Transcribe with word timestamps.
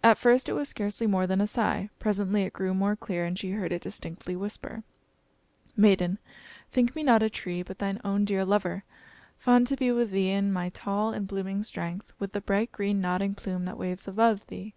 At 0.00 0.16
first 0.16 0.48
it 0.48 0.52
was 0.52 0.68
scarcely 0.68 1.08
more 1.08 1.26
than 1.26 1.40
a 1.40 1.46
sigh; 1.48 1.90
presently 1.98 2.42
it 2.44 2.52
grew 2.52 2.72
more 2.72 2.94
clear, 2.94 3.24
and 3.24 3.36
she 3.36 3.50
heard 3.50 3.72
it 3.72 3.82
distinctly 3.82 4.36
whisper 4.36 4.84
"Maiden! 5.76 6.18
think 6.70 6.94
me 6.94 7.02
not 7.02 7.20
a 7.20 7.28
tree; 7.28 7.64
but 7.64 7.80
thine 7.80 8.00
own 8.04 8.24
dear 8.24 8.44
lover; 8.44 8.84
fond 9.40 9.66
to 9.66 9.76
be 9.76 9.90
with 9.90 10.12
thee 10.12 10.30
in 10.30 10.52
my 10.52 10.68
tall 10.68 11.12
and 11.12 11.26
blooming 11.26 11.64
strength, 11.64 12.12
with 12.20 12.30
the 12.30 12.40
bright 12.40 12.70
green 12.70 13.00
nodding 13.00 13.34
plume 13.34 13.64
that 13.64 13.76
waves 13.76 14.06
above 14.06 14.46
thee. 14.46 14.72